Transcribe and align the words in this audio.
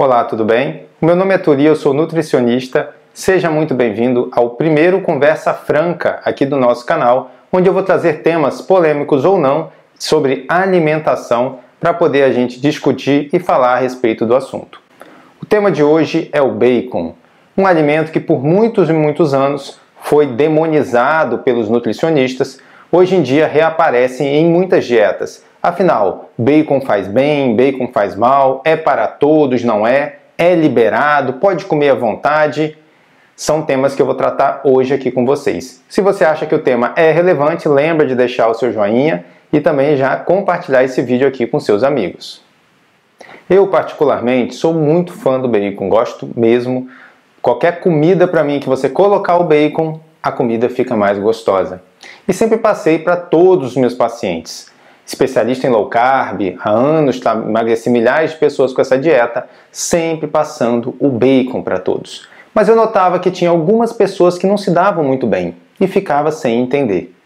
Olá, 0.00 0.22
tudo 0.22 0.44
bem? 0.44 0.84
Meu 1.02 1.16
nome 1.16 1.34
é 1.34 1.38
Turi, 1.38 1.64
eu 1.64 1.74
sou 1.74 1.92
nutricionista. 1.92 2.90
Seja 3.12 3.50
muito 3.50 3.74
bem-vindo 3.74 4.28
ao 4.30 4.50
primeiro 4.50 5.00
Conversa 5.00 5.52
Franca 5.52 6.20
aqui 6.24 6.46
do 6.46 6.56
nosso 6.56 6.86
canal, 6.86 7.32
onde 7.52 7.68
eu 7.68 7.72
vou 7.72 7.82
trazer 7.82 8.22
temas 8.22 8.62
polêmicos 8.62 9.24
ou 9.24 9.40
não 9.40 9.72
sobre 9.98 10.46
alimentação 10.48 11.58
para 11.80 11.92
poder 11.92 12.22
a 12.22 12.30
gente 12.30 12.60
discutir 12.60 13.28
e 13.32 13.40
falar 13.40 13.74
a 13.74 13.78
respeito 13.80 14.24
do 14.24 14.36
assunto. 14.36 14.80
O 15.42 15.46
tema 15.46 15.68
de 15.68 15.82
hoje 15.82 16.30
é 16.32 16.40
o 16.40 16.52
bacon, 16.52 17.16
um 17.56 17.66
alimento 17.66 18.12
que 18.12 18.20
por 18.20 18.40
muitos 18.40 18.88
e 18.88 18.92
muitos 18.92 19.34
anos 19.34 19.80
foi 20.00 20.28
demonizado 20.28 21.38
pelos 21.38 21.68
nutricionistas, 21.68 22.60
hoje 22.92 23.16
em 23.16 23.22
dia 23.22 23.48
reaparece 23.48 24.22
em 24.22 24.46
muitas 24.46 24.84
dietas. 24.84 25.42
Afinal, 25.68 26.30
bacon 26.38 26.80
faz 26.80 27.06
bem, 27.06 27.54
bacon 27.54 27.88
faz 27.88 28.16
mal, 28.16 28.62
é 28.64 28.74
para 28.74 29.06
todos, 29.06 29.62
não 29.62 29.86
é? 29.86 30.16
É 30.38 30.54
liberado, 30.54 31.34
pode 31.34 31.66
comer 31.66 31.90
à 31.90 31.94
vontade. 31.94 32.78
São 33.36 33.60
temas 33.60 33.94
que 33.94 34.00
eu 34.00 34.06
vou 34.06 34.14
tratar 34.14 34.62
hoje 34.64 34.94
aqui 34.94 35.10
com 35.10 35.26
vocês. 35.26 35.84
Se 35.86 36.00
você 36.00 36.24
acha 36.24 36.46
que 36.46 36.54
o 36.54 36.58
tema 36.58 36.94
é 36.96 37.12
relevante, 37.12 37.68
lembra 37.68 38.06
de 38.06 38.14
deixar 38.14 38.48
o 38.48 38.54
seu 38.54 38.72
joinha 38.72 39.26
e 39.52 39.60
também 39.60 39.94
já 39.94 40.16
compartilhar 40.16 40.84
esse 40.84 41.02
vídeo 41.02 41.28
aqui 41.28 41.46
com 41.46 41.60
seus 41.60 41.84
amigos. 41.84 42.42
Eu, 43.50 43.66
particularmente, 43.66 44.54
sou 44.54 44.72
muito 44.72 45.12
fã 45.12 45.38
do 45.38 45.48
bacon, 45.48 45.90
gosto 45.90 46.30
mesmo. 46.34 46.88
Qualquer 47.42 47.80
comida 47.80 48.26
para 48.26 48.42
mim 48.42 48.58
que 48.58 48.70
você 48.70 48.88
colocar 48.88 49.36
o 49.36 49.44
bacon, 49.44 50.00
a 50.22 50.32
comida 50.32 50.70
fica 50.70 50.96
mais 50.96 51.18
gostosa. 51.18 51.82
E 52.26 52.32
sempre 52.32 52.56
passei 52.56 52.98
para 52.98 53.18
todos 53.18 53.72
os 53.72 53.76
meus 53.76 53.92
pacientes. 53.92 54.77
Especialista 55.08 55.66
em 55.66 55.70
low 55.70 55.86
carb, 55.86 56.54
há 56.62 56.68
anos 56.68 57.18
tá, 57.18 57.32
emagreci 57.32 57.88
milhares 57.88 58.32
de 58.32 58.36
pessoas 58.36 58.74
com 58.74 58.82
essa 58.82 58.98
dieta, 58.98 59.48
sempre 59.72 60.26
passando 60.26 60.94
o 61.00 61.08
bacon 61.08 61.62
para 61.62 61.78
todos. 61.78 62.28
Mas 62.52 62.68
eu 62.68 62.76
notava 62.76 63.18
que 63.18 63.30
tinha 63.30 63.48
algumas 63.48 63.90
pessoas 63.90 64.36
que 64.36 64.46
não 64.46 64.58
se 64.58 64.70
davam 64.70 65.02
muito 65.02 65.26
bem 65.26 65.56
e 65.80 65.86
ficava 65.86 66.30
sem 66.30 66.60
entender. 66.60 67.16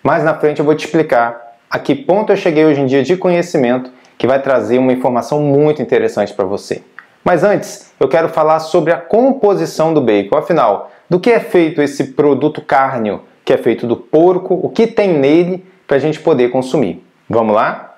Mais 0.00 0.22
na 0.22 0.32
frente 0.34 0.60
eu 0.60 0.64
vou 0.64 0.76
te 0.76 0.86
explicar 0.86 1.56
a 1.68 1.76
que 1.76 1.96
ponto 1.96 2.30
eu 2.32 2.36
cheguei 2.36 2.64
hoje 2.64 2.80
em 2.80 2.86
dia 2.86 3.02
de 3.02 3.16
conhecimento 3.16 3.90
que 4.16 4.28
vai 4.28 4.40
trazer 4.40 4.78
uma 4.78 4.92
informação 4.92 5.40
muito 5.40 5.82
interessante 5.82 6.32
para 6.32 6.44
você. 6.44 6.82
Mas 7.24 7.42
antes, 7.42 7.92
eu 7.98 8.06
quero 8.06 8.28
falar 8.28 8.60
sobre 8.60 8.92
a 8.92 8.96
composição 8.96 9.92
do 9.92 10.00
bacon. 10.00 10.36
Afinal, 10.36 10.92
do 11.10 11.18
que 11.18 11.30
é 11.30 11.40
feito 11.40 11.82
esse 11.82 12.12
produto 12.12 12.62
cárneo, 12.62 13.22
que 13.44 13.52
é 13.52 13.56
feito 13.56 13.88
do 13.88 13.96
porco, 13.96 14.54
o 14.62 14.68
que 14.68 14.86
tem 14.86 15.14
nele 15.14 15.64
para 15.84 15.96
a 15.96 16.00
gente 16.00 16.20
poder 16.20 16.50
consumir. 16.50 17.03
Vamos 17.28 17.56
lá? 17.56 17.96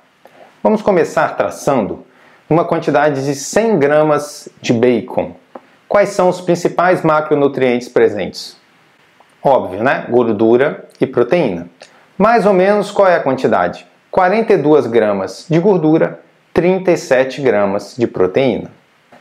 Vamos 0.63 0.83
começar 0.83 1.37
traçando 1.37 2.07
uma 2.49 2.65
quantidade 2.65 3.25
de 3.25 3.35
100 3.35 3.77
gramas 3.77 4.49
de 4.63 4.73
bacon. 4.73 5.33
Quais 5.89 6.11
são 6.11 6.29
os 6.29 6.41
principais 6.41 7.03
macronutrientes 7.03 7.89
presentes? 7.89 8.57
Óbvio, 9.43 9.83
né? 9.83 10.07
Gordura 10.09 10.89
e 11.01 11.07
proteína. 11.09 11.69
Mais 12.17 12.47
ou 12.47 12.53
menos 12.53 12.93
qual 12.93 13.09
é 13.09 13.17
a 13.17 13.21
quantidade? 13.21 13.85
42 14.13 14.87
gramas 14.87 15.47
de 15.51 15.59
gordura, 15.59 16.21
37 16.55 17.41
gramas 17.41 17.97
de 17.99 18.07
proteína. 18.07 18.71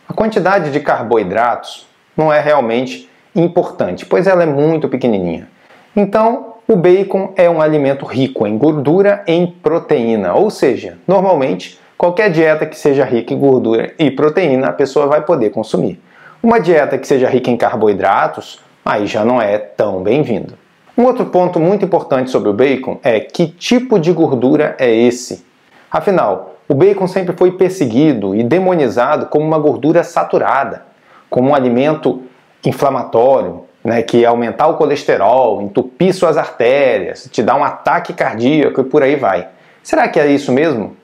A 0.07 0.13
quantidade 0.13 0.71
de 0.71 0.79
carboidratos 0.81 1.87
não 2.15 2.31
é 2.31 2.39
realmente 2.39 3.09
importante, 3.35 4.05
pois 4.05 4.27
ela 4.27 4.43
é 4.43 4.45
muito 4.45 4.87
pequenininha. 4.87 5.49
Então, 5.95 6.54
o 6.67 6.75
bacon 6.75 7.31
é 7.35 7.47
um 7.47 7.61
alimento 7.61 8.05
rico 8.05 8.47
em 8.47 8.57
gordura 8.57 9.23
e 9.27 9.33
em 9.33 9.45
proteína, 9.45 10.33
ou 10.33 10.49
seja, 10.49 10.97
normalmente 11.07 11.79
qualquer 11.95 12.31
dieta 12.31 12.65
que 12.65 12.77
seja 12.77 13.05
rica 13.05 13.33
em 13.33 13.37
gordura 13.37 13.93
e 13.99 14.09
proteína 14.09 14.69
a 14.69 14.73
pessoa 14.73 15.05
vai 15.05 15.21
poder 15.21 15.51
consumir. 15.51 16.01
Uma 16.41 16.59
dieta 16.59 16.97
que 16.97 17.07
seja 17.07 17.29
rica 17.29 17.51
em 17.51 17.57
carboidratos, 17.57 18.59
aí 18.83 19.05
já 19.05 19.23
não 19.23 19.39
é 19.39 19.59
tão 19.59 20.01
bem-vindo. 20.01 20.55
Um 20.97 21.03
outro 21.03 21.25
ponto 21.27 21.59
muito 21.59 21.85
importante 21.85 22.31
sobre 22.31 22.49
o 22.49 22.53
bacon 22.53 22.99
é 23.03 23.19
que 23.19 23.47
tipo 23.47 23.99
de 23.99 24.11
gordura 24.11 24.75
é 24.79 24.91
esse. 24.91 25.45
Afinal, 25.91 26.55
o 26.67 26.73
bacon 26.73 27.07
sempre 27.07 27.35
foi 27.37 27.51
perseguido 27.51 28.35
e 28.35 28.41
demonizado 28.41 29.27
como 29.27 29.45
uma 29.45 29.59
gordura 29.59 30.03
saturada, 30.03 30.83
como 31.29 31.49
um 31.49 31.55
alimento 31.55 32.23
inflamatório, 32.65 33.65
né, 33.85 34.01
que 34.01 34.25
aumentar 34.25 34.67
o 34.67 34.73
colesterol, 34.73 35.61
entupir 35.61 36.11
suas 36.11 36.37
artérias, 36.37 37.29
te 37.31 37.43
dar 37.43 37.55
um 37.55 37.63
ataque 37.63 38.13
cardíaco 38.13 38.81
e 38.81 38.83
por 38.83 39.03
aí 39.03 39.15
vai. 39.15 39.47
Será 39.83 40.07
que 40.07 40.19
é 40.19 40.25
isso 40.25 40.51
mesmo? 40.51 40.97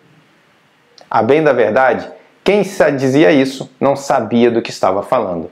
A 1.07 1.21
bem 1.21 1.43
da 1.43 1.53
verdade, 1.53 2.09
quem 2.43 2.63
dizia 2.97 3.31
isso 3.31 3.69
não 3.79 3.95
sabia 3.95 4.49
do 4.49 4.63
que 4.63 4.71
estava 4.71 5.03
falando. 5.03 5.51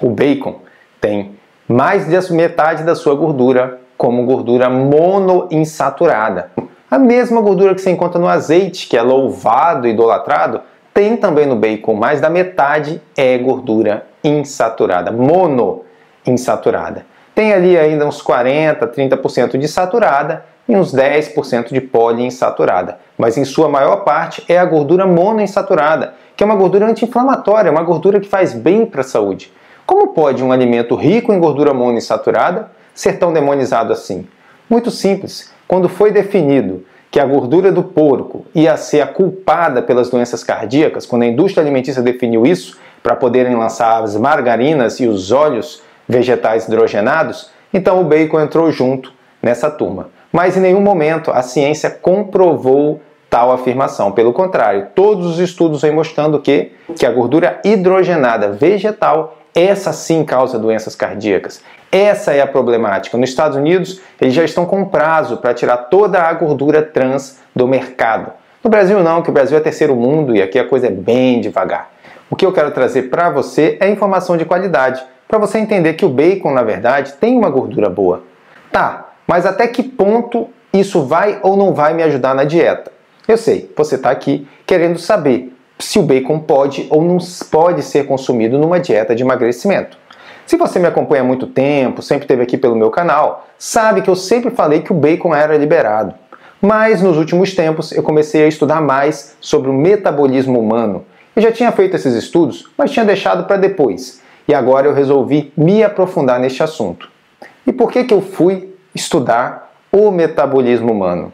O 0.00 0.08
bacon 0.08 0.60
tem 0.98 1.36
mais 1.68 2.08
de 2.08 2.32
metade 2.32 2.84
da 2.84 2.94
sua 2.94 3.14
gordura 3.14 3.80
como 3.98 4.24
gordura 4.24 4.70
monoinsaturada. 4.70 6.50
A 6.90 6.98
mesma 6.98 7.42
gordura 7.42 7.74
que 7.74 7.80
se 7.82 7.90
encontra 7.90 8.18
no 8.18 8.28
azeite, 8.28 8.88
que 8.88 8.96
é 8.96 9.02
louvado 9.02 9.86
e 9.86 9.90
idolatrado, 9.90 10.62
tem 10.94 11.16
também 11.16 11.44
no 11.44 11.56
bacon, 11.56 11.94
mais 11.94 12.20
da 12.20 12.30
metade 12.30 13.02
é 13.14 13.36
gordura 13.36 14.06
insaturada, 14.24 15.10
monoinsaturada. 16.26 17.06
Tem 17.34 17.52
ali 17.52 17.78
ainda 17.78 18.06
uns 18.06 18.20
40, 18.20 18.86
30% 18.88 19.58
de 19.58 19.68
saturada 19.68 20.44
e 20.68 20.74
uns 20.74 20.92
10% 20.94 21.72
de 21.72 21.80
poliinsaturada. 21.80 22.98
Mas 23.16 23.36
em 23.36 23.44
sua 23.44 23.68
maior 23.68 23.98
parte 23.98 24.42
é 24.48 24.58
a 24.58 24.64
gordura 24.64 25.06
monoinsaturada, 25.06 26.14
que 26.36 26.42
é 26.42 26.46
uma 26.46 26.56
gordura 26.56 26.86
anti-inflamatória, 26.86 27.70
uma 27.70 27.82
gordura 27.82 28.20
que 28.20 28.28
faz 28.28 28.52
bem 28.52 28.84
para 28.84 29.02
a 29.02 29.04
saúde. 29.04 29.52
Como 29.84 30.08
pode 30.08 30.42
um 30.42 30.50
alimento 30.50 30.96
rico 30.96 31.32
em 31.32 31.38
gordura 31.38 31.72
monoinsaturada 31.72 32.70
ser 32.94 33.18
tão 33.18 33.32
demonizado 33.32 33.92
assim? 33.92 34.26
Muito 34.68 34.90
simples. 34.90 35.52
Quando 35.68 35.88
foi 35.88 36.10
definido 36.10 36.84
que 37.10 37.20
a 37.20 37.24
gordura 37.24 37.70
do 37.70 37.82
porco 37.82 38.44
ia 38.54 38.76
ser 38.76 39.00
a 39.00 39.06
culpada 39.06 39.80
pelas 39.80 40.10
doenças 40.10 40.42
cardíacas, 40.42 41.06
quando 41.06 41.22
a 41.22 41.26
indústria 41.26 41.62
alimentícia 41.62 42.02
definiu 42.02 42.44
isso 42.44 42.78
para 43.02 43.14
poderem 43.14 43.54
lançar 43.54 44.02
as 44.02 44.16
margarinas 44.16 44.98
e 44.98 45.06
os 45.06 45.30
óleos 45.30 45.82
vegetais 46.08 46.66
hidrogenados, 46.66 47.50
então 47.72 48.00
o 48.00 48.04
bacon 48.04 48.40
entrou 48.40 48.70
junto 48.70 49.12
nessa 49.42 49.70
turma. 49.70 50.08
Mas 50.32 50.56
em 50.56 50.60
nenhum 50.60 50.80
momento 50.80 51.30
a 51.30 51.42
ciência 51.42 51.90
comprovou 51.90 53.00
tal 53.30 53.52
afirmação. 53.52 54.12
Pelo 54.12 54.32
contrário, 54.32 54.88
todos 54.94 55.26
os 55.26 55.38
estudos 55.38 55.82
vêm 55.82 55.92
mostrando 55.92 56.40
que, 56.40 56.72
que 56.96 57.06
a 57.06 57.10
gordura 57.10 57.60
hidrogenada 57.64 58.52
vegetal 58.52 59.36
essa 59.54 59.92
sim 59.92 60.22
causa 60.22 60.58
doenças 60.58 60.94
cardíacas. 60.94 61.62
Essa 61.90 62.34
é 62.34 62.42
a 62.42 62.46
problemática. 62.46 63.16
Nos 63.16 63.30
Estados 63.30 63.56
Unidos, 63.56 64.00
eles 64.20 64.34
já 64.34 64.44
estão 64.44 64.66
com 64.66 64.84
prazo 64.84 65.38
para 65.38 65.54
tirar 65.54 65.76
toda 65.78 66.20
a 66.20 66.32
gordura 66.34 66.82
trans 66.82 67.38
do 67.54 67.66
mercado. 67.66 68.32
No 68.62 68.68
Brasil 68.68 69.02
não, 69.02 69.22
que 69.22 69.30
o 69.30 69.32
Brasil 69.32 69.56
é 69.56 69.60
terceiro 69.60 69.96
mundo 69.96 70.36
e 70.36 70.42
aqui 70.42 70.58
a 70.58 70.68
coisa 70.68 70.88
é 70.88 70.90
bem 70.90 71.40
devagar. 71.40 71.90
O 72.28 72.36
que 72.36 72.44
eu 72.44 72.52
quero 72.52 72.70
trazer 72.70 73.04
para 73.04 73.30
você 73.30 73.78
é 73.80 73.88
informação 73.88 74.36
de 74.36 74.44
qualidade, 74.44 75.02
para 75.28 75.38
você 75.38 75.58
entender 75.58 75.94
que 75.94 76.04
o 76.04 76.08
bacon, 76.08 76.52
na 76.52 76.62
verdade, 76.62 77.14
tem 77.14 77.36
uma 77.36 77.50
gordura 77.50 77.90
boa. 77.90 78.22
Tá, 78.70 79.10
mas 79.26 79.46
até 79.46 79.66
que 79.66 79.82
ponto 79.82 80.48
isso 80.72 81.04
vai 81.04 81.40
ou 81.42 81.56
não 81.56 81.74
vai 81.74 81.94
me 81.94 82.02
ajudar 82.02 82.34
na 82.34 82.44
dieta? 82.44 82.92
Eu 83.26 83.36
sei, 83.36 83.72
você 83.76 83.96
está 83.96 84.10
aqui 84.10 84.46
querendo 84.66 84.98
saber, 84.98 85.52
se 85.78 85.98
o 85.98 86.02
bacon 86.02 86.38
pode 86.38 86.86
ou 86.90 87.02
não 87.02 87.18
pode 87.50 87.82
ser 87.82 88.06
consumido 88.06 88.58
numa 88.58 88.80
dieta 88.80 89.14
de 89.14 89.22
emagrecimento. 89.22 89.98
Se 90.46 90.56
você 90.56 90.78
me 90.78 90.86
acompanha 90.86 91.22
há 91.22 91.24
muito 91.24 91.48
tempo, 91.48 92.02
sempre 92.02 92.24
esteve 92.24 92.42
aqui 92.42 92.56
pelo 92.56 92.76
meu 92.76 92.88
canal, 92.88 93.48
sabe 93.58 94.00
que 94.00 94.08
eu 94.08 94.14
sempre 94.14 94.50
falei 94.50 94.80
que 94.80 94.92
o 94.92 94.94
bacon 94.94 95.34
era 95.34 95.56
liberado. 95.56 96.14
Mas 96.62 97.02
nos 97.02 97.18
últimos 97.18 97.54
tempos 97.54 97.92
eu 97.92 98.02
comecei 98.02 98.44
a 98.44 98.48
estudar 98.48 98.80
mais 98.80 99.36
sobre 99.40 99.68
o 99.68 99.74
metabolismo 99.74 100.58
humano. 100.58 101.04
Eu 101.34 101.42
já 101.42 101.52
tinha 101.52 101.72
feito 101.72 101.96
esses 101.96 102.14
estudos, 102.14 102.70
mas 102.78 102.92
tinha 102.92 103.04
deixado 103.04 103.44
para 103.44 103.56
depois. 103.56 104.22
E 104.48 104.54
agora 104.54 104.86
eu 104.86 104.94
resolvi 104.94 105.52
me 105.56 105.82
aprofundar 105.82 106.38
neste 106.38 106.62
assunto. 106.62 107.08
E 107.66 107.72
por 107.72 107.90
que, 107.90 108.04
que 108.04 108.14
eu 108.14 108.22
fui 108.22 108.74
estudar 108.94 109.72
o 109.90 110.10
metabolismo 110.10 110.92
humano? 110.92 111.32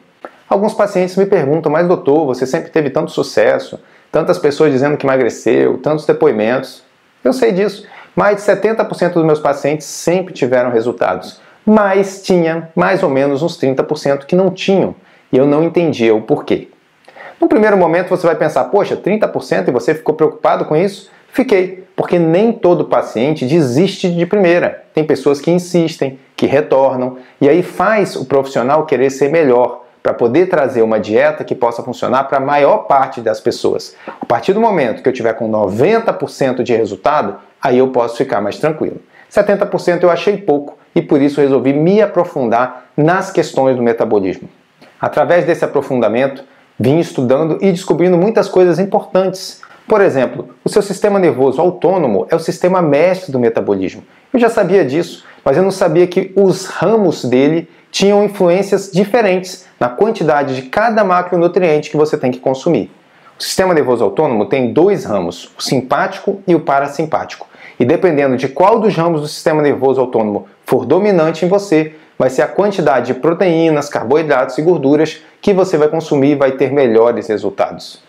Alguns 0.48 0.74
pacientes 0.74 1.16
me 1.16 1.26
perguntam, 1.26 1.70
mas 1.70 1.86
doutor, 1.86 2.26
você 2.26 2.46
sempre 2.46 2.70
teve 2.70 2.90
tanto 2.90 3.10
sucesso, 3.10 3.78
tantas 4.10 4.38
pessoas 4.38 4.72
dizendo 4.72 4.96
que 4.96 5.06
emagreceu, 5.06 5.78
tantos 5.78 6.04
depoimentos. 6.04 6.82
Eu 7.24 7.32
sei 7.32 7.52
disso. 7.52 7.86
Mais 8.14 8.36
de 8.36 8.42
70% 8.42 9.14
dos 9.14 9.24
meus 9.24 9.40
pacientes 9.40 9.86
sempre 9.86 10.34
tiveram 10.34 10.70
resultados, 10.70 11.40
mas 11.64 12.22
tinha 12.22 12.68
mais 12.76 13.02
ou 13.02 13.08
menos 13.08 13.42
uns 13.42 13.58
30% 13.58 14.26
que 14.26 14.36
não 14.36 14.50
tinham 14.50 14.94
e 15.32 15.38
eu 15.38 15.46
não 15.46 15.62
entendia 15.62 16.14
o 16.14 16.20
porquê. 16.20 16.68
No 17.40 17.48
primeiro 17.48 17.76
momento 17.76 18.10
você 18.10 18.26
vai 18.26 18.36
pensar, 18.36 18.64
poxa, 18.64 18.96
30% 18.96 19.68
e 19.68 19.70
você 19.70 19.94
ficou 19.94 20.14
preocupado 20.14 20.66
com 20.66 20.76
isso? 20.76 21.10
Fiquei, 21.28 21.81
porque 22.02 22.18
nem 22.18 22.50
todo 22.50 22.86
paciente 22.86 23.46
desiste 23.46 24.10
de 24.10 24.26
primeira. 24.26 24.82
Tem 24.92 25.04
pessoas 25.04 25.40
que 25.40 25.52
insistem, 25.52 26.18
que 26.34 26.46
retornam, 26.46 27.18
e 27.40 27.48
aí 27.48 27.62
faz 27.62 28.16
o 28.16 28.24
profissional 28.24 28.84
querer 28.86 29.08
ser 29.08 29.30
melhor, 29.30 29.84
para 30.02 30.12
poder 30.12 30.48
trazer 30.48 30.82
uma 30.82 30.98
dieta 30.98 31.44
que 31.44 31.54
possa 31.54 31.80
funcionar 31.80 32.24
para 32.24 32.38
a 32.38 32.40
maior 32.40 32.88
parte 32.88 33.20
das 33.20 33.40
pessoas. 33.40 33.94
A 34.20 34.26
partir 34.26 34.52
do 34.52 34.60
momento 34.60 35.00
que 35.00 35.08
eu 35.08 35.12
tiver 35.12 35.32
com 35.34 35.48
90% 35.48 36.64
de 36.64 36.74
resultado, 36.74 37.36
aí 37.62 37.78
eu 37.78 37.86
posso 37.86 38.16
ficar 38.16 38.40
mais 38.40 38.58
tranquilo. 38.58 39.00
70% 39.30 40.02
eu 40.02 40.10
achei 40.10 40.38
pouco 40.38 40.76
e 40.96 41.00
por 41.00 41.22
isso 41.22 41.40
resolvi 41.40 41.72
me 41.72 42.02
aprofundar 42.02 42.86
nas 42.96 43.30
questões 43.30 43.76
do 43.76 43.82
metabolismo. 43.82 44.48
Através 45.00 45.44
desse 45.44 45.64
aprofundamento, 45.64 46.42
vim 46.76 46.98
estudando 46.98 47.58
e 47.60 47.70
descobrindo 47.70 48.18
muitas 48.18 48.48
coisas 48.48 48.80
importantes. 48.80 49.62
Por 49.92 50.00
exemplo, 50.00 50.48
o 50.64 50.70
seu 50.70 50.80
sistema 50.80 51.18
nervoso 51.18 51.60
autônomo 51.60 52.26
é 52.30 52.34
o 52.34 52.38
sistema 52.38 52.80
mestre 52.80 53.30
do 53.30 53.38
metabolismo. 53.38 54.02
Eu 54.32 54.40
já 54.40 54.48
sabia 54.48 54.86
disso, 54.86 55.22
mas 55.44 55.54
eu 55.54 55.62
não 55.62 55.70
sabia 55.70 56.06
que 56.06 56.32
os 56.34 56.64
ramos 56.64 57.26
dele 57.26 57.68
tinham 57.90 58.24
influências 58.24 58.90
diferentes 58.90 59.66
na 59.78 59.90
quantidade 59.90 60.56
de 60.56 60.62
cada 60.62 61.04
macronutriente 61.04 61.90
que 61.90 61.96
você 61.98 62.16
tem 62.16 62.30
que 62.30 62.40
consumir. 62.40 62.90
O 63.38 63.42
sistema 63.42 63.74
nervoso 63.74 64.02
autônomo 64.02 64.46
tem 64.46 64.72
dois 64.72 65.04
ramos, 65.04 65.52
o 65.58 65.62
simpático 65.62 66.40
e 66.46 66.54
o 66.54 66.60
parasimpático. 66.60 67.46
E 67.78 67.84
dependendo 67.84 68.38
de 68.38 68.48
qual 68.48 68.80
dos 68.80 68.96
ramos 68.96 69.20
do 69.20 69.28
sistema 69.28 69.60
nervoso 69.60 70.00
autônomo 70.00 70.46
for 70.64 70.86
dominante 70.86 71.44
em 71.44 71.50
você, 71.50 71.96
vai 72.18 72.30
ser 72.30 72.40
a 72.40 72.48
quantidade 72.48 73.08
de 73.08 73.20
proteínas, 73.20 73.90
carboidratos 73.90 74.56
e 74.56 74.62
gorduras 74.62 75.20
que 75.42 75.52
você 75.52 75.76
vai 75.76 75.88
consumir 75.88 76.30
e 76.30 76.36
vai 76.36 76.52
ter 76.52 76.72
melhores 76.72 77.28
resultados. 77.28 78.01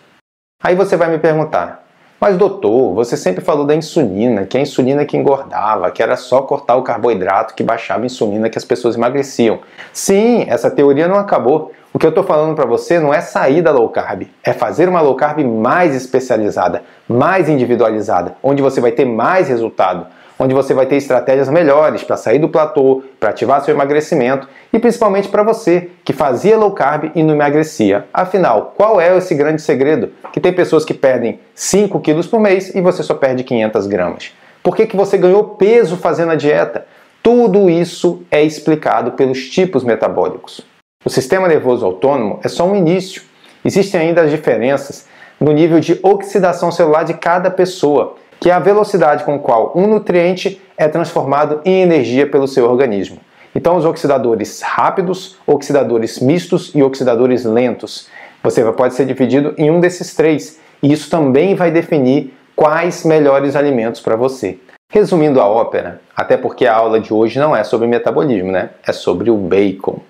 Aí 0.64 0.76
você 0.76 0.96
vai 0.96 1.10
me 1.10 1.18
perguntar, 1.18 1.84
mas 2.22 2.38
doutor, 2.38 2.94
você 2.94 3.18
sempre 3.18 3.44
falou 3.44 3.66
da 3.66 3.76
insulina, 3.76 4.46
que 4.46 4.58
a 4.58 4.62
insulina 4.62 5.04
que 5.04 5.18
engordava, 5.18 5.92
que 5.92 6.02
era 6.02 6.16
só 6.16 6.42
cortar 6.42 6.78
o 6.78 6.84
carboidrato 6.84 7.54
que 7.54 7.62
baixava 7.62 8.04
a 8.04 8.06
insulina 8.06 8.50
que 8.50 8.58
as 8.58 8.64
pessoas 8.64 8.96
emagreciam. 8.96 9.60
Sim, 9.92 10.46
essa 10.48 10.72
teoria 10.72 11.06
não 11.06 11.18
acabou. 11.18 11.74
O 11.92 12.00
que 12.00 12.06
eu 12.06 12.12
estou 12.12 12.24
falando 12.24 12.56
para 12.56 12.66
você 12.66 12.98
não 12.98 13.14
é 13.14 13.20
sair 13.20 13.62
da 13.62 13.72
low 13.72 13.90
carb, 13.90 14.24
é 14.42 14.54
fazer 14.54 14.88
uma 14.88 15.02
low 15.02 15.16
carb 15.16 15.44
mais 15.44 15.94
especializada, 15.94 16.82
mais 17.10 17.50
individualizada, 17.50 18.38
onde 18.42 18.62
você 18.62 18.80
vai 18.80 18.94
ter 18.94 19.04
mais 19.04 19.50
resultado 19.50 20.08
onde 20.44 20.54
você 20.54 20.74
vai 20.74 20.86
ter 20.86 20.98
estratégias 20.98 21.48
melhores 21.48 22.04
para 22.04 22.18
sair 22.18 22.38
do 22.38 22.50
platô, 22.50 23.02
para 23.18 23.30
ativar 23.30 23.64
seu 23.64 23.74
emagrecimento 23.74 24.46
e 24.74 24.78
principalmente 24.78 25.30
para 25.30 25.42
você 25.42 25.92
que 26.04 26.12
fazia 26.12 26.58
low 26.58 26.72
carb 26.72 27.12
e 27.16 27.24
não 27.24 27.34
emagrecia. 27.34 28.06
Afinal, 28.14 28.74
qual 28.76 29.00
é 29.00 29.16
esse 29.18 29.34
grande 29.34 29.62
segredo? 29.62 30.12
Que 30.34 30.42
tem 30.42 30.52
pessoas 30.52 30.84
que 30.84 30.94
perdem 30.94 31.40
5 31.56 31.98
quilos 32.02 32.28
por 32.28 32.42
mês 32.42 32.76
e 32.76 32.82
você 32.82 33.02
só 33.02 33.14
perde 33.14 33.46
500 33.46 33.88
gramas. 33.88 34.34
Por 34.62 34.76
que, 34.76 34.86
que 34.86 34.98
você 34.98 35.18
ganhou 35.18 35.44
peso 35.56 35.96
fazendo 35.96 36.34
a 36.34 36.36
dieta? 36.36 36.86
Tudo 37.22 37.70
isso 37.70 38.24
é 38.30 38.44
explicado 38.44 39.14
pelos 39.14 39.50
tipos 39.50 39.82
metabólicos. 39.82 40.60
O 41.06 41.10
sistema 41.10 41.48
nervoso 41.48 41.86
autônomo 41.86 42.42
é 42.44 42.50
só 42.50 42.66
um 42.66 42.76
início. 42.76 43.22
Existem 43.64 44.02
ainda 44.02 44.24
as 44.24 44.30
diferenças 44.30 45.08
no 45.40 45.54
nível 45.54 45.80
de 45.80 45.98
oxidação 46.04 46.70
celular 46.70 47.04
de 47.04 47.14
cada 47.14 47.50
pessoa 47.50 48.16
que 48.44 48.50
é 48.50 48.54
a 48.54 48.60
velocidade 48.60 49.24
com 49.24 49.40
qual 49.40 49.72
um 49.74 49.88
nutriente 49.88 50.62
é 50.78 50.90
transformado 50.90 51.62
em 51.64 51.82
energia 51.82 52.30
pelo 52.30 52.46
seu 52.46 52.70
organismo. 52.70 53.18
Então, 53.56 53.78
os 53.78 53.86
oxidadores 53.86 54.62
rápidos, 54.62 55.38
oxidadores 55.48 56.20
mistos 56.20 56.70
e 56.76 56.84
oxidadores 56.84 57.46
lentos. 57.46 58.10
Você 58.44 58.70
pode 58.74 58.96
ser 58.96 59.06
dividido 59.06 59.54
em 59.58 59.72
um 59.72 59.80
desses 59.80 60.14
três, 60.14 60.60
e 60.82 60.92
isso 60.92 61.10
também 61.10 61.56
vai 61.56 61.72
definir 61.72 62.34
quais 62.54 63.06
melhores 63.06 63.56
alimentos 63.56 64.02
para 64.02 64.18
você. 64.18 64.60
Resumindo 64.92 65.40
a 65.40 65.48
ópera, 65.48 66.02
até 66.14 66.36
porque 66.36 66.68
a 66.68 66.76
aula 66.76 67.00
de 67.00 67.14
hoje 67.14 67.40
não 67.40 67.56
é 67.56 67.64
sobre 67.64 67.88
metabolismo, 67.88 68.52
né? 68.52 68.72
É 68.86 68.92
sobre 68.92 69.32
o 69.32 69.38
bacon. 69.38 70.02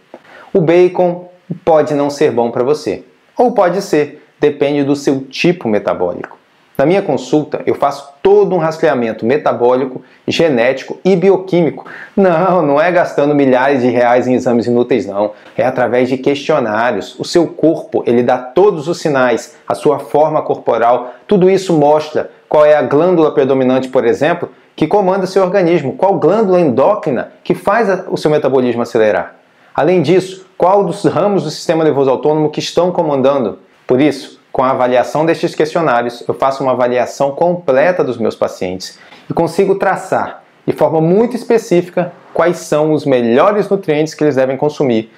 O 0.52 0.60
bacon 0.60 1.30
pode 1.64 1.94
não 1.94 2.10
ser 2.10 2.32
bom 2.32 2.50
para 2.50 2.64
você, 2.64 3.04
ou 3.38 3.52
pode 3.52 3.80
ser, 3.84 4.26
depende 4.40 4.84
do 4.84 4.96
seu 4.96 5.22
tipo 5.22 5.70
metabólico. 5.70 6.42
Na 6.76 6.88
minha 6.88 7.04
consulta, 7.04 7.62
eu 7.68 7.76
faço 7.76 8.14
todo 8.24 8.56
um 8.56 8.58
rastreamento 8.58 9.26
metabólico, 9.26 10.02
genético 10.28 10.98
e 11.06 11.16
bioquímico. 11.16 11.86
Não, 12.18 12.64
não 12.64 12.82
é 12.82 12.92
gastando 12.92 13.36
milhares 13.36 13.82
de 13.84 13.90
reais 13.90 14.28
em 14.28 14.34
exames 14.34 14.66
inúteis, 14.66 15.06
não. 15.06 15.34
É 15.56 15.64
através 15.64 16.10
de 16.10 16.18
questionários. 16.18 17.16
O 17.20 17.24
seu 17.24 17.46
corpo, 17.46 18.04
ele 18.08 18.24
dá 18.24 18.40
todos 18.40 18.88
os 18.88 19.00
sinais, 19.00 19.56
a 19.68 19.76
sua 19.76 20.00
forma 20.00 20.42
corporal, 20.42 21.14
tudo 21.28 21.48
isso 21.48 21.74
mostra 21.74 22.32
qual 22.50 22.66
é 22.66 22.76
a 22.76 22.82
glândula 22.82 23.32
predominante, 23.32 23.90
por 23.90 24.04
exemplo, 24.04 24.50
que 24.76 24.88
comanda 24.88 25.28
seu 25.28 25.44
organismo, 25.44 25.96
qual 25.96 26.16
glândula 26.16 26.60
endócrina 26.60 27.34
que 27.44 27.54
faz 27.54 27.88
o 28.10 28.18
seu 28.18 28.32
metabolismo 28.32 28.82
acelerar. 28.82 29.36
Além 29.76 30.02
disso, 30.02 30.46
qual 30.58 30.84
dos 30.84 31.04
ramos 31.06 31.44
do 31.44 31.52
sistema 31.52 31.84
nervoso 31.84 32.10
autônomo 32.10 32.50
que 32.50 32.60
estão 32.60 32.92
comandando. 32.92 33.60
Por 33.86 34.00
isso, 34.00 34.40
com 34.54 34.64
a 34.64 34.70
avaliação 34.70 35.26
destes 35.26 35.56
questionários, 35.56 36.24
eu 36.28 36.34
faço 36.36 36.62
uma 36.62 36.74
avaliação 36.74 37.32
completa 37.32 38.04
dos 38.04 38.20
meus 38.20 38.36
pacientes 38.36 39.00
e 39.28 39.34
consigo 39.34 39.74
traçar 39.74 40.44
de 40.66 40.72
forma 40.74 41.02
muito 41.02 41.36
específica 41.36 42.14
quais 42.36 42.58
são 42.58 42.94
os 42.94 43.04
melhores 43.04 43.68
nutrientes 43.68 44.14
que 44.14 44.24
eles 44.24 44.36
devem 44.36 44.56
consumir, 44.56 45.12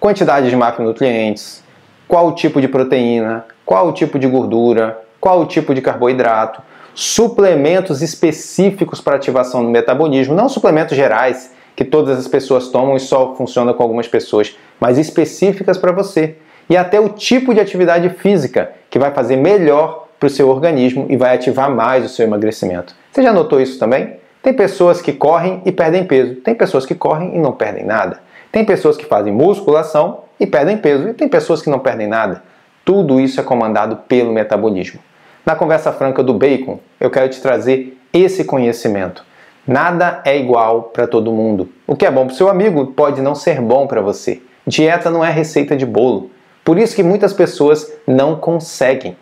quantidade 0.00 0.50
de 0.50 0.56
macronutrientes, 0.56 1.62
qual 2.08 2.26
o 2.26 2.32
tipo 2.32 2.60
de 2.60 2.66
proteína, 2.66 3.46
qual 3.64 3.86
o 3.86 3.92
tipo 3.92 4.18
de 4.18 4.26
gordura, 4.26 5.00
qual 5.20 5.40
o 5.40 5.46
tipo 5.46 5.72
de 5.72 5.80
carboidrato, 5.80 6.60
suplementos 6.92 8.02
específicos 8.02 9.00
para 9.00 9.14
ativação 9.14 9.64
do 9.64 9.70
metabolismo, 9.70 10.34
não 10.34 10.48
suplementos 10.48 10.96
gerais 10.96 11.52
que 11.76 11.84
todas 11.84 12.18
as 12.18 12.26
pessoas 12.26 12.66
tomam 12.66 12.96
e 12.96 13.00
só 13.00 13.36
funciona 13.36 13.72
com 13.72 13.82
algumas 13.82 14.08
pessoas, 14.08 14.56
mas 14.80 14.98
específicas 14.98 15.78
para 15.78 15.92
você 15.92 16.36
e 16.68 16.76
até 16.76 17.00
o 17.00 17.08
tipo 17.08 17.52
de 17.52 17.60
atividade 17.60 18.08
física 18.10 18.72
que 18.90 18.98
vai 18.98 19.10
fazer 19.10 19.36
melhor 19.36 20.08
para 20.18 20.26
o 20.26 20.30
seu 20.30 20.48
organismo 20.48 21.06
e 21.08 21.16
vai 21.16 21.34
ativar 21.34 21.70
mais 21.70 22.04
o 22.04 22.08
seu 22.08 22.26
emagrecimento. 22.26 22.94
Você 23.10 23.22
já 23.22 23.32
notou 23.32 23.60
isso 23.60 23.78
também? 23.78 24.16
Tem 24.42 24.52
pessoas 24.52 25.00
que 25.00 25.12
correm 25.12 25.62
e 25.64 25.72
perdem 25.72 26.04
peso, 26.04 26.36
tem 26.36 26.54
pessoas 26.54 26.84
que 26.84 26.94
correm 26.94 27.36
e 27.36 27.38
não 27.38 27.52
perdem 27.52 27.84
nada. 27.84 28.20
Tem 28.50 28.64
pessoas 28.64 28.96
que 28.96 29.04
fazem 29.04 29.32
musculação 29.32 30.24
e 30.38 30.46
perdem 30.46 30.76
peso, 30.76 31.08
e 31.08 31.14
tem 31.14 31.28
pessoas 31.28 31.62
que 31.62 31.70
não 31.70 31.78
perdem 31.78 32.06
nada. 32.06 32.42
Tudo 32.84 33.20
isso 33.20 33.40
é 33.40 33.42
comandado 33.42 33.96
pelo 34.08 34.32
metabolismo. 34.32 35.00
Na 35.46 35.54
conversa 35.54 35.92
franca 35.92 36.22
do 36.22 36.34
bacon, 36.34 36.78
eu 37.00 37.10
quero 37.10 37.28
te 37.28 37.40
trazer 37.40 37.98
esse 38.12 38.44
conhecimento. 38.44 39.24
Nada 39.66 40.20
é 40.24 40.36
igual 40.36 40.82
para 40.82 41.06
todo 41.06 41.32
mundo. 41.32 41.68
O 41.86 41.94
que 41.96 42.04
é 42.04 42.10
bom 42.10 42.26
para 42.26 42.34
seu 42.34 42.48
amigo 42.48 42.86
pode 42.88 43.22
não 43.22 43.34
ser 43.34 43.60
bom 43.60 43.86
para 43.86 44.00
você. 44.00 44.42
Dieta 44.66 45.10
não 45.10 45.24
é 45.24 45.30
receita 45.30 45.76
de 45.76 45.86
bolo. 45.86 46.30
Por 46.64 46.78
isso 46.78 46.94
que 46.94 47.02
muitas 47.02 47.32
pessoas 47.32 47.92
não 48.06 48.36
conseguem. 48.36 49.16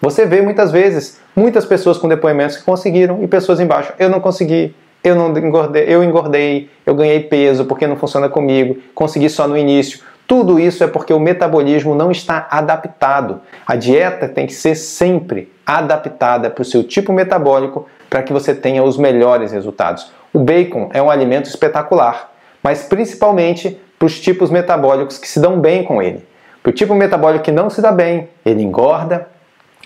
Você 0.00 0.26
vê 0.26 0.40
muitas 0.40 0.70
vezes 0.70 1.18
muitas 1.34 1.64
pessoas 1.64 1.98
com 1.98 2.08
depoimentos 2.08 2.56
que 2.56 2.62
conseguiram 2.62 3.22
e 3.22 3.26
pessoas 3.26 3.58
embaixo, 3.58 3.92
eu 3.98 4.08
não 4.08 4.20
consegui, 4.20 4.74
eu 5.02 5.14
não 5.16 5.36
engordei, 5.36 5.84
eu 5.88 6.04
engordei, 6.04 6.70
eu 6.86 6.94
ganhei 6.94 7.20
peso 7.20 7.64
porque 7.64 7.86
não 7.86 7.96
funciona 7.96 8.28
comigo, 8.28 8.78
consegui 8.94 9.28
só 9.28 9.48
no 9.48 9.56
início. 9.56 10.00
Tudo 10.26 10.58
isso 10.58 10.82
é 10.82 10.86
porque 10.86 11.12
o 11.12 11.20
metabolismo 11.20 11.94
não 11.94 12.10
está 12.10 12.46
adaptado. 12.50 13.40
A 13.66 13.76
dieta 13.76 14.26
tem 14.26 14.46
que 14.46 14.54
ser 14.54 14.74
sempre 14.74 15.52
adaptada 15.66 16.48
para 16.48 16.62
o 16.62 16.64
seu 16.64 16.82
tipo 16.82 17.12
metabólico 17.12 17.86
para 18.08 18.22
que 18.22 18.32
você 18.32 18.54
tenha 18.54 18.82
os 18.82 18.96
melhores 18.96 19.52
resultados. 19.52 20.10
O 20.32 20.38
bacon 20.38 20.88
é 20.94 21.02
um 21.02 21.10
alimento 21.10 21.48
espetacular, 21.48 22.32
mas 22.62 22.84
principalmente 22.84 23.78
para 23.98 24.06
os 24.06 24.18
tipos 24.18 24.50
metabólicos 24.50 25.18
que 25.18 25.28
se 25.28 25.40
dão 25.40 25.60
bem 25.60 25.84
com 25.84 26.00
ele. 26.00 26.24
O 26.66 26.72
tipo 26.72 26.94
metabólico 26.94 27.44
que 27.44 27.52
não 27.52 27.68
se 27.68 27.82
dá 27.82 27.92
bem, 27.92 28.28
ele 28.44 28.62
engorda, 28.62 29.28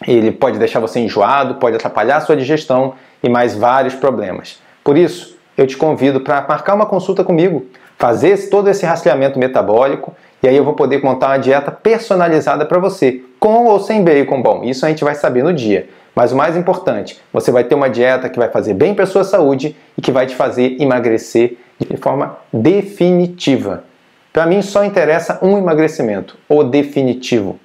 ele 0.07 0.31
pode 0.31 0.59
deixar 0.59 0.79
você 0.79 1.01
enjoado, 1.01 1.57
pode 1.57 1.75
atrapalhar 1.75 2.19
a 2.19 2.21
sua 2.21 2.37
digestão 2.37 2.95
e 3.23 3.29
mais 3.29 3.57
vários 3.57 3.95
problemas. 3.95 4.61
Por 4.85 4.97
isso, 4.97 5.37
eu 5.57 5.67
te 5.67 5.77
convido 5.77 6.21
para 6.21 6.47
marcar 6.49 6.75
uma 6.75 6.87
consulta 6.87 7.25
comigo, 7.25 7.67
fazer 7.99 8.49
todo 8.49 8.71
esse 8.71 8.87
rastreamento 8.87 9.41
metabólico 9.41 10.15
e 10.41 10.47
aí 10.47 10.57
eu 10.57 10.63
vou 10.63 10.75
poder 10.75 11.03
montar 11.03 11.31
uma 11.31 11.39
dieta 11.39 11.73
personalizada 11.73 12.65
para 12.65 12.79
você, 12.79 13.23
com 13.41 13.67
ou 13.67 13.81
sem 13.81 14.05
bacon. 14.05 14.41
Bom, 14.41 14.63
isso 14.63 14.87
a 14.87 14.89
gente 14.89 15.03
vai 15.03 15.17
saber 15.17 15.43
no 15.43 15.53
dia. 15.53 15.89
Mas 16.15 16.31
o 16.31 16.37
mais 16.37 16.57
importante, 16.57 17.21
você 17.33 17.51
vai 17.51 17.65
ter 17.65 17.75
uma 17.75 17.91
dieta 17.91 18.29
que 18.29 18.39
vai 18.39 18.49
fazer 18.49 18.75
bem 18.75 18.95
para 18.95 19.05
sua 19.05 19.25
saúde 19.25 19.75
e 19.97 20.01
que 20.01 20.13
vai 20.13 20.27
te 20.27 20.37
fazer 20.37 20.81
emagrecer 20.81 21.57
de 21.81 21.97
forma 21.97 22.37
definitiva. 22.53 23.85
Para 24.38 24.47
mim 24.47 24.62
só 24.62 24.85
interessa 24.85 25.40
um 25.42 25.59
emagrecimento, 25.59 26.38
o 26.49 26.62
definitivo. 26.62 27.59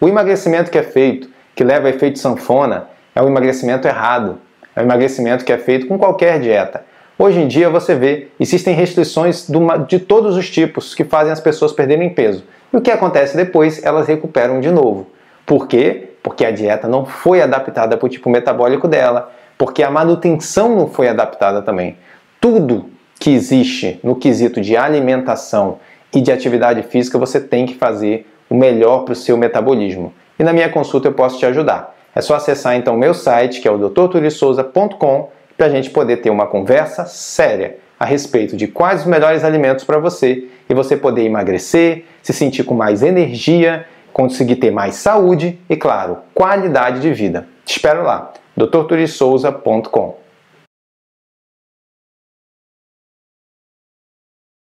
O 0.00 0.08
emagrecimento 0.08 0.70
que 0.70 0.78
é 0.78 0.82
feito, 0.84 1.28
que 1.52 1.64
leva 1.64 1.88
a 1.88 1.90
efeito 1.90 2.20
sanfona, 2.20 2.86
é 3.12 3.20
o 3.20 3.26
emagrecimento 3.26 3.88
errado. 3.88 4.38
É 4.76 4.80
o 4.80 4.84
emagrecimento 4.84 5.44
que 5.44 5.52
é 5.52 5.58
feito 5.58 5.88
com 5.88 5.98
qualquer 5.98 6.38
dieta. 6.38 6.84
Hoje 7.18 7.40
em 7.40 7.48
dia 7.48 7.68
você 7.68 7.96
vê, 7.96 8.28
existem 8.38 8.72
restrições 8.72 9.48
de 9.88 9.98
todos 9.98 10.36
os 10.36 10.48
tipos 10.48 10.94
que 10.94 11.02
fazem 11.02 11.32
as 11.32 11.40
pessoas 11.40 11.72
perderem 11.72 12.10
peso. 12.10 12.44
E 12.72 12.76
o 12.76 12.80
que 12.80 12.92
acontece 12.92 13.36
depois? 13.36 13.84
Elas 13.84 14.06
recuperam 14.06 14.60
de 14.60 14.70
novo. 14.70 15.08
Por 15.44 15.66
quê? 15.66 16.10
Porque 16.22 16.44
a 16.44 16.52
dieta 16.52 16.86
não 16.86 17.04
foi 17.04 17.42
adaptada 17.42 17.96
para 17.96 18.06
o 18.06 18.08
tipo 18.08 18.30
metabólico 18.30 18.86
dela, 18.86 19.32
porque 19.58 19.82
a 19.82 19.90
manutenção 19.90 20.76
não 20.76 20.86
foi 20.86 21.08
adaptada 21.08 21.62
também. 21.62 21.96
Tudo 22.40 22.88
que 23.18 23.30
existe 23.30 23.98
no 24.04 24.14
quesito 24.14 24.60
de 24.60 24.76
alimentação 24.76 25.78
e 26.14 26.20
de 26.20 26.30
atividade 26.30 26.82
física 26.82 27.18
você 27.18 27.40
tem 27.40 27.66
que 27.66 27.74
fazer 27.74 28.26
o 28.48 28.54
melhor 28.54 29.04
para 29.04 29.12
o 29.12 29.16
seu 29.16 29.36
metabolismo. 29.36 30.12
E 30.38 30.44
na 30.44 30.52
minha 30.52 30.68
consulta 30.68 31.08
eu 31.08 31.12
posso 31.12 31.38
te 31.38 31.46
ajudar. 31.46 31.94
É 32.14 32.20
só 32.20 32.34
acessar 32.34 32.76
então 32.76 32.94
o 32.94 32.98
meu 32.98 33.14
site, 33.14 33.60
que 33.60 33.68
é 33.68 33.70
o 33.70 33.78
drturisouza.com, 33.78 35.30
para 35.56 35.66
a 35.66 35.70
gente 35.70 35.90
poder 35.90 36.18
ter 36.18 36.30
uma 36.30 36.46
conversa 36.46 37.06
séria 37.06 37.76
a 37.98 38.04
respeito 38.04 38.56
de 38.56 38.66
quais 38.66 39.02
os 39.02 39.06
melhores 39.06 39.44
alimentos 39.44 39.84
para 39.84 39.98
você 39.98 40.48
e 40.68 40.74
você 40.74 40.96
poder 40.96 41.22
emagrecer, 41.22 42.04
se 42.22 42.32
sentir 42.32 42.64
com 42.64 42.74
mais 42.74 43.02
energia, 43.02 43.86
conseguir 44.12 44.56
ter 44.56 44.70
mais 44.70 44.96
saúde 44.96 45.58
e, 45.70 45.76
claro, 45.76 46.18
qualidade 46.34 47.00
de 47.00 47.12
vida. 47.12 47.46
Te 47.64 47.76
espero 47.76 48.02
lá, 48.02 48.32
drturisouza.com. 48.56 50.21